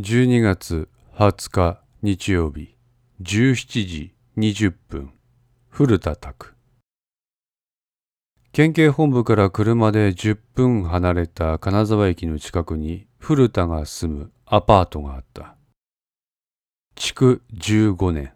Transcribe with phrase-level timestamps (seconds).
[0.00, 2.76] 12月20日日曜日
[3.20, 5.10] 17時20分
[5.70, 6.54] 古田拓
[8.52, 15.56] 県警本部から車で10分離れた金沢駅の近くに古田が住むアパートがあった。
[16.94, 18.32] 築15年。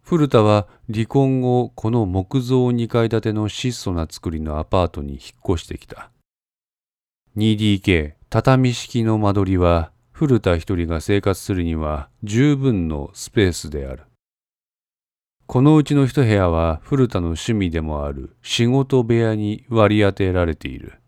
[0.00, 5.20] 古田は離婚後この木造2階建ての質素な造りのアパートに引っ
[5.56, 6.10] 越してきた。
[7.36, 14.04] 2DK 畳式の間取りは古田一人が生活するには十分のスペースである。
[15.46, 21.00] このうちの一部屋は古田の趣味でもある仕事部屋に割り当てられている。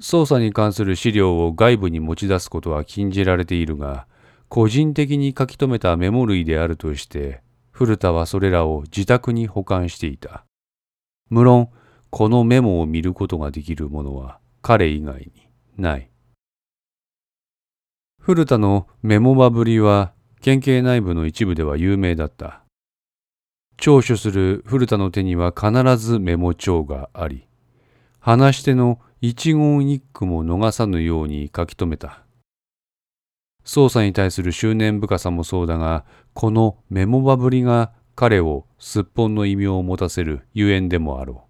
[0.00, 4.06] 捜査に関する資料を外部に持ち出すことは禁じられているが
[4.48, 10.44] 個人的に書き留めたメモ類であるとして古田はそれらを自宅に保管していた。
[11.28, 11.70] 無論
[12.10, 16.08] このメモを見ることができるものは彼以外にない。
[18.28, 20.12] 古田のメモ場ぶりは
[20.42, 22.60] 県警内部の一部では有名だった
[23.78, 27.48] 聴取する古田の手には必ずメモ帳があり
[28.20, 32.20] 話し手の一言一句も逃さぬように書き留めた
[33.64, 36.04] 捜査に対する執念深さもそうだが、
[36.34, 41.47] このメモバぶりが彼をすっぽんの異名を持たせるゆえんでもあろう。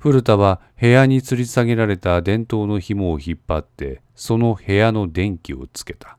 [0.00, 6.16] 古田は部屋に吊り下げられた電灯の紐を引っ張って、その部屋の電気をつけた。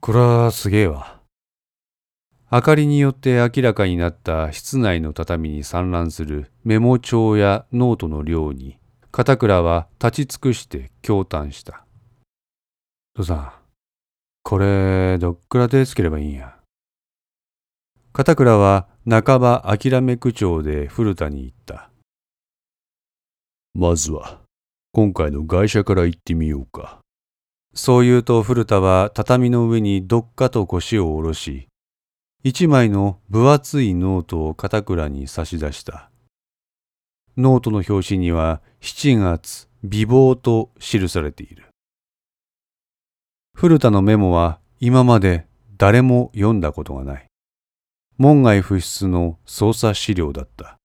[0.00, 1.20] これはすげえわ。
[2.50, 8.78] 明かりによって明らかになった室内の畳に散乱するメモ帳やノートの量に
[9.12, 11.84] 片倉は立ち尽くして驚嘆した。
[13.14, 13.52] 父さん、
[14.42, 16.56] これ、どっから手つければいいんや？
[18.12, 21.90] 片倉は半ば諦め口調で古田に言った。
[23.72, 24.40] まずは、
[24.92, 26.98] 今回の外車から行ってみようか。
[27.72, 31.68] そう言うと古田は畳の上にどっかと腰を下ろし、
[32.42, 36.10] 一枚の分厚いノートを片倉に差し出した。
[37.36, 41.68] ノートの表紙には7月美貌と記されている。
[43.54, 47.25] 古田のメモは今まで誰も読んだことがない。
[48.18, 50.78] 門外不出の捜査資料だった。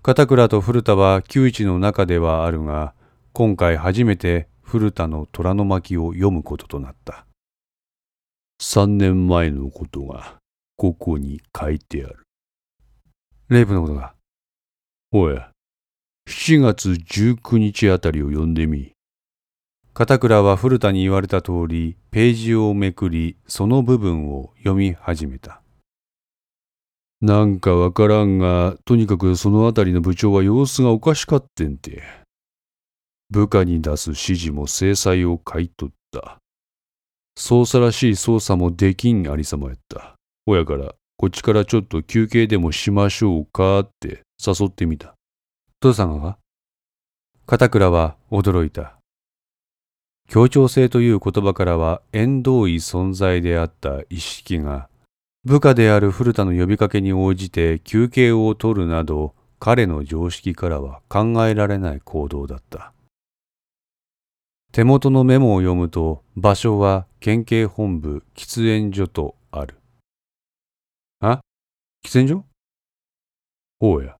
[0.00, 2.94] 片倉と古田は旧知の中ではあるが、
[3.32, 7.26] 今回初めて古田の虎の巻を読むこととなった。
[8.60, 10.36] 三年前のことが
[10.76, 12.22] ここに書いてある。
[13.48, 14.14] レイプのことが
[15.10, 15.50] おや、
[16.28, 18.92] 7月19日あたりを読んでみ。
[19.92, 25.63] 片倉は古田に言われた通り、ページをめくり、その部分を読み始めた。
[27.20, 32.02] なんかわからんが、とにかくそのあたりの部長は様子がおかしかってんて。
[33.30, 36.38] 部下に出す指示も制裁を買い取った。
[37.38, 40.14] 捜査らしい捜査もできんありさまやった。
[40.46, 45.14] ほやから、こっちからちょっと休憩でもしましょうかって誘ってみた。
[45.80, 46.38] 父さんが
[47.46, 48.98] 片倉は驚いた。
[50.28, 54.88] 協調性という言葉からは縁遠い存在であった意識が、
[55.44, 62.94] 部下である古田の呼びかけに応じて休憩を取るなど、彼の常識からは考えられない行動だった。
[64.72, 69.76] 手元のメモを読むと、場所は県警本部喫煙所とある。
[71.20, 71.40] あ？
[72.06, 72.44] 喫煙所？
[73.80, 74.16] ほうや。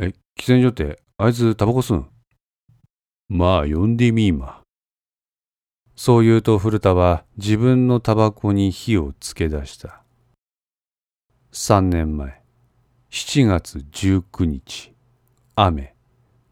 [0.00, 2.06] え、喫煙所ってあいつタバコ吸うん
[3.28, 4.62] まあ呼んでみーま。
[5.96, 10.02] そう言うと古田は自分のタバコに火をつけ出した。
[11.52, 12.42] 三年前、
[13.10, 14.92] 7月19日、
[15.54, 15.94] 雨、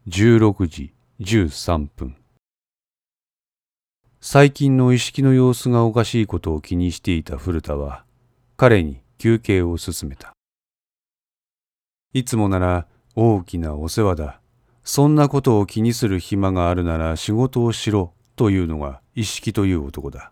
[0.07, 2.15] 16時13分。
[4.19, 8.03] 最近の意識の様子がおかしいことを気にしていた古田は、
[8.57, 10.33] 彼に休憩を進めた。
[12.13, 14.41] いつもなら大きなお世話だ。
[14.83, 20.31] そんなことを気にする暇があるなら仕事をしろというのが意識という男だ。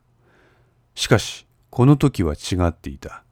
[0.96, 3.24] しかし、この時は違っていた。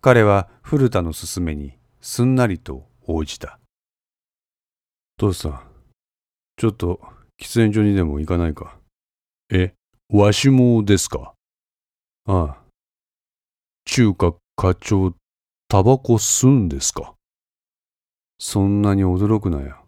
[0.00, 3.58] 彼は古田の勧めにすんなりと応じた。
[5.18, 5.62] 父さん、
[6.56, 7.00] ちょっと
[7.40, 8.78] 喫煙所にでも行かないか？
[9.52, 9.74] え、
[10.08, 11.34] わしもですか？
[12.26, 12.56] ああ。
[13.84, 15.14] 中華課長、
[15.68, 17.14] タバコ吸うんですか？
[18.38, 19.84] そんなに驚くなよ。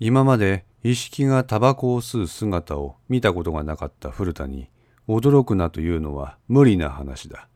[0.00, 4.68] 今まで意識がタバコを吸う姿を見たことがなかった古田に
[5.08, 7.48] 驚くなというのは無理な話だ。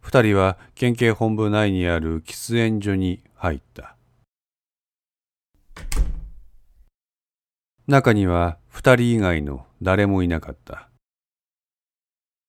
[0.00, 3.96] 二人は県警本部内にある喫煙所に入った。
[7.86, 10.88] 中には二人以外の誰もいなかった。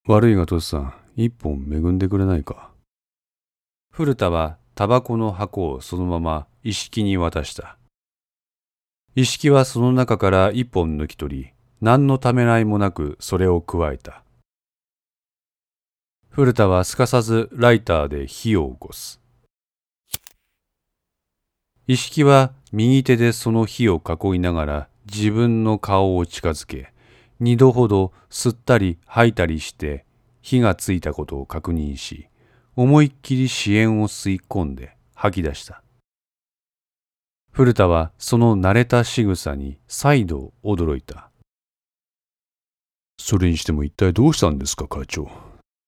[0.08, 2.72] 悪いがトシさん、一本恵んでくれないか？
[3.92, 7.78] 古田はタバコの箱をそのまま一式に渡した。
[9.16, 11.52] 一式はその中から一本抜き取り、
[11.82, 14.24] 何のためらいもなくそれを加えた。
[16.32, 19.22] 古田はすかさずライターで火を起こす。
[21.86, 26.92] 意識は右手でその火を囲いながら自分の顔を近づけ、
[27.40, 30.06] 二度ほど吸ったり吐いたりして
[30.42, 32.30] 火がついたことを確認し、
[32.76, 35.83] 思いっきり支援を吸い込んで吐き出した。
[37.56, 41.30] 古田はその慣れた仕草に再度驚いた。
[43.20, 45.30] それにしても一体どうしたんですか、課長。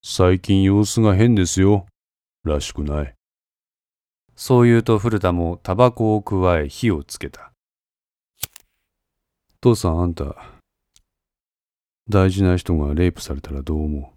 [0.04, 1.88] 最近様子が変ですよ。
[2.44, 3.16] らしくない。
[4.36, 7.52] そう言うと古田もタバコをくわえ火をつけた。
[9.60, 10.36] 父さんあんた、
[12.08, 14.14] 大事な人がレイプされたらどう思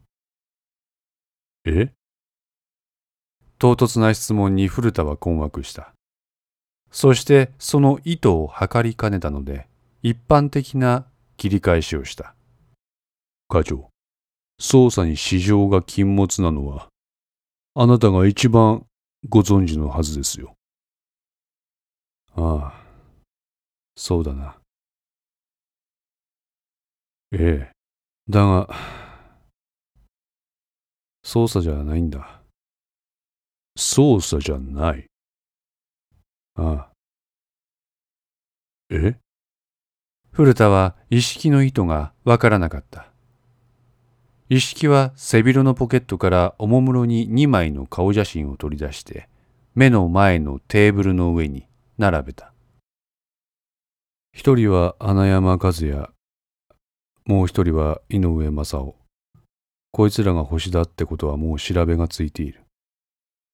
[1.65, 1.71] う？
[1.71, 1.95] え？
[3.59, 5.95] 唐突な質問に古田は困惑した。
[6.91, 9.67] そしてその意図を測りかねたので、
[10.03, 11.07] 一般的な
[11.37, 12.35] 切り返しをした。
[13.49, 13.91] 課長、
[14.61, 16.89] 捜査に市場が禁物なのは、
[17.75, 18.85] あなたが一番
[19.29, 20.55] ご存知のはずですよ。
[22.35, 22.83] ああ、
[23.97, 24.57] そうだな。
[27.33, 27.73] ええ。
[28.29, 28.69] だが、
[31.25, 32.41] 捜査じゃないんだ。
[33.77, 35.08] 捜査じゃない。
[36.59, 36.89] ああ。
[38.91, 39.15] え？
[40.33, 43.07] 古田は意識の意図がわからなかった。
[44.49, 49.29] 一式は背広のポケットからおもむろに2枚の顔写真を取り出して
[49.75, 51.67] 目の前のテーブルの上に
[51.97, 52.53] 並べた。
[54.33, 56.09] 一人は穴山和也、
[57.25, 58.95] もう一人は井上正雄。
[59.93, 62.63] こいつらが星だってことはもう調べがついている。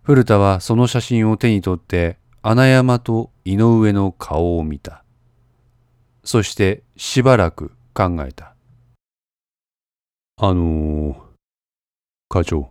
[0.03, 5.03] 古田はその写真を手に取って穴山と井上の顔を見た。
[6.25, 8.55] そしてしばらく考えた。
[10.37, 11.17] あのー、
[12.29, 12.71] 課長。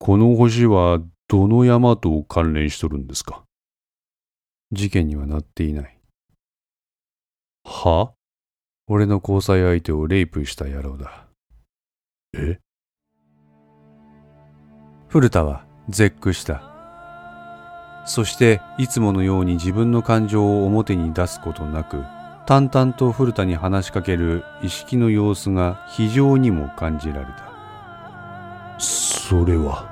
[0.00, 0.98] この星は
[1.28, 3.44] どの山と関連しとるんですか？
[4.72, 5.96] 事件にはなっていない。
[7.64, 8.12] は？
[8.88, 11.28] 俺の交際相手をレイプした野郎だ。
[12.34, 12.58] え？
[15.10, 16.71] 古田は絶句した。
[18.04, 22.02] そしていつものように自分の感情を表に出すことなく
[22.46, 27.52] 淡々と古田に話しかける意識の様子が非常にも感じられた。
[28.78, 29.86] それは？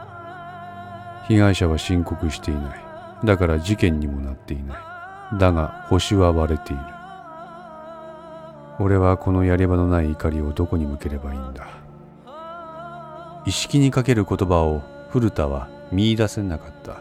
[1.29, 2.81] 被害者は申告していない。
[3.25, 5.39] だから事件にもなっていない。
[5.39, 6.83] だが星は割れている。
[8.81, 11.69] 俺はこのやり場のない怒りをどこに向ければいいんだ？
[13.47, 17.01] 意識にかける言葉を古田は見いだせなかった。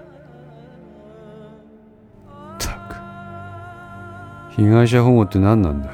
[4.59, 5.89] 被害者保護って何なんだ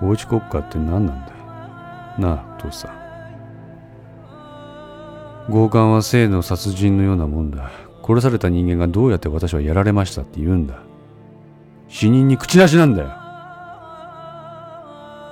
[0.00, 1.32] 法治国家って何なんだ
[2.18, 2.90] なあ、父さん。
[5.48, 7.70] 強姦は性の殺人のようなもんだ。
[8.04, 10.82] 殺された人間がどうやって私はやられましたって言うんだ。
[11.88, 13.12] 死人に口なしなんだよ。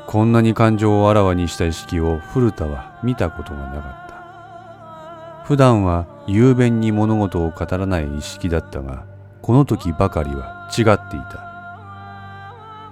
[0.06, 5.44] こんなに感情をあらわにした意識を古田は見たことがなかった。
[5.44, 9.04] 普段は雄弁に物事を語らない意識だったが、
[9.42, 11.50] この時ばかりは違っていた。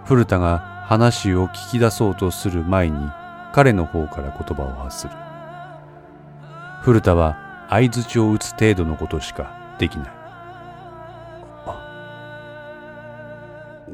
[0.04, 3.10] 古田が話を聞き出そうとする前に
[3.52, 5.12] 彼の方から言葉を発する。
[6.82, 7.36] 古田は
[7.68, 10.08] 相槌を打つ程度のことしかできない。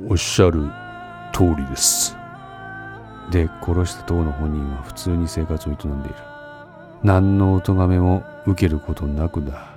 [0.09, 0.71] おっしゃる
[1.33, 2.17] 通りです。
[3.31, 6.15] で、殺した党の本人は普通に生活を営んでいる。
[7.03, 9.74] 何のお咎めも受けることなくだ。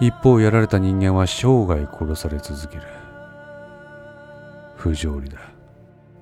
[0.00, 2.82] 一方やられた人間は生涯殺され続ける。
[4.76, 5.38] 不条理だ。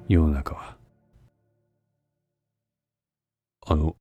[0.08, 0.76] 世の中は。
[3.66, 3.96] あの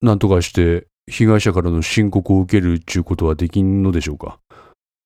[0.00, 4.40] 何とかして被害者からの申告を受けるっちゅうことはできんのでしょうか。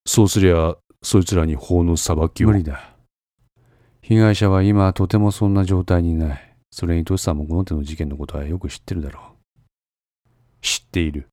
[0.05, 2.47] そうすりゃそいつらに法の裁きを。
[2.47, 2.95] 無理だ。
[4.01, 6.55] 被害者は今とてもそんな状態にない。
[6.71, 9.23] それにトシさんもこの手の事件のことはよく知ってるだろう。
[10.61, 11.27] 知っている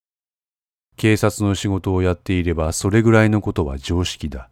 [0.97, 4.49] 警察の仕事をやっていればそれぐらいのことは常識だ。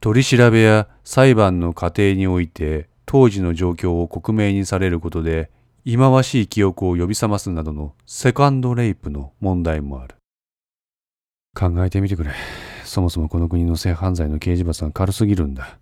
[0.00, 5.50] 取り調べや裁判の過程において当時の状況を克明にされることで
[5.84, 10.16] 忌まわしい記憶を呼び覚ますなどのセカンドレイプの問題もある。
[11.54, 12.32] 考えてみてくれ。
[12.84, 15.78] そもそもこの国の性犯罪の刑事罰が軽すぎるんだ。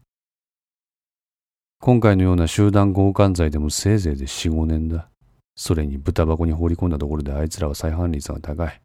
[1.80, 5.08] 今回のような集団強姦罪でもせいぜいで4、5年だ。
[5.56, 8.83] それに豚箱に放り込んだところであいつらは再犯率が高い。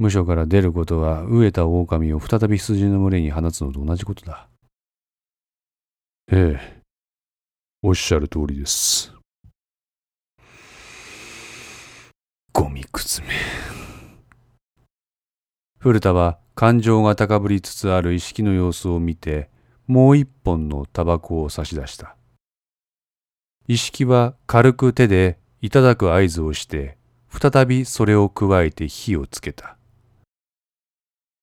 [0.00, 4.48] 無所から出ることは飢えた狼を再び羊の群れに放つのと同じことだ。
[6.32, 6.82] ええ、
[7.82, 9.12] おっしゃる通りです。
[12.54, 13.28] ゴミくずめ。
[15.78, 19.50] 古田は感情が高ぶりつつある意識の様子を見て、
[19.86, 22.16] もう一本のタバコを差し出した。
[23.68, 26.96] 意識は軽く手でいただく合図をして、
[27.28, 29.76] 再びそれを加えて火をつけた。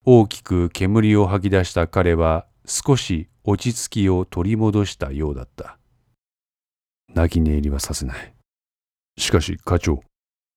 [0.10, 5.78] 大きく煙を吐き出した彼は少し落ち着きを取り戻したようだった。
[7.14, 8.34] 泣き寝入りはさせない。
[9.18, 10.02] しかし課長、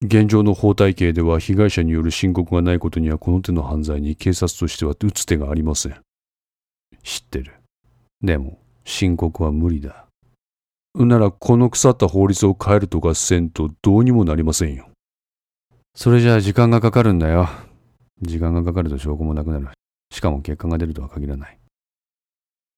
[0.04, 5.97] 現状の法体系では被害者による申告がないことにはこの手の犯罪に警察としては打つ手がありません。
[7.02, 7.54] 知ってる。
[8.23, 10.07] でも、申告は無理だ。
[10.95, 14.90] ならこの腐った法律を変えるとかせんとどうにもなりませんよ。
[15.97, 17.49] それじゃあ時間がかかるんだよ。
[18.23, 19.69] 時間がかかると証拠もなくなる。
[20.12, 21.59] しかも結果が出るとは限らない。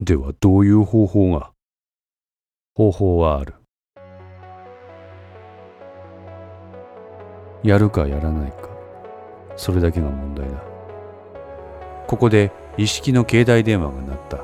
[0.01, 1.53] ではどういう方法が？
[2.75, 3.55] 方法はある。
[7.63, 8.69] やるかやらないか
[9.57, 10.55] それだけが問題だ
[12.09, 14.41] ここで一式の携帯電話が鳴った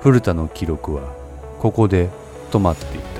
[0.00, 1.14] 古田の記録は
[1.60, 2.08] ここで
[2.50, 3.19] 止まっていた